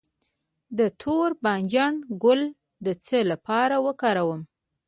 د 0.77 0.79
تور 1.01 1.29
بانجان 1.43 1.95
ګل 2.23 2.41
د 2.85 2.87
څه 3.05 3.17
لپاره 3.31 3.75
وکاروم؟ 3.85 4.41